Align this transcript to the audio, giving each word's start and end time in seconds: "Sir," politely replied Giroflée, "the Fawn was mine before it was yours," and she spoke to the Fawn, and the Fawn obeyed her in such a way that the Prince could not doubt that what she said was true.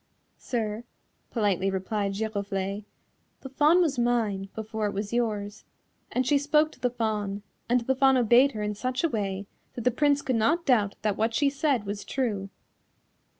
"Sir," 0.39 0.83
politely 1.29 1.69
replied 1.69 2.13
Giroflée, 2.13 2.85
"the 3.41 3.49
Fawn 3.49 3.81
was 3.81 3.99
mine 3.99 4.49
before 4.55 4.87
it 4.87 4.93
was 4.93 5.13
yours," 5.13 5.63
and 6.11 6.25
she 6.25 6.39
spoke 6.39 6.71
to 6.71 6.79
the 6.79 6.89
Fawn, 6.89 7.43
and 7.69 7.81
the 7.81 7.93
Fawn 7.93 8.17
obeyed 8.17 8.53
her 8.53 8.63
in 8.63 8.73
such 8.73 9.03
a 9.03 9.09
way 9.09 9.45
that 9.75 9.83
the 9.83 9.91
Prince 9.91 10.23
could 10.23 10.37
not 10.37 10.65
doubt 10.65 10.95
that 11.03 11.17
what 11.17 11.35
she 11.35 11.51
said 11.51 11.83
was 11.85 12.03
true. 12.03 12.49